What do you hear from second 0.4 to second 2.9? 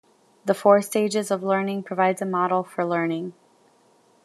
The Four Stages of Learning provides a model for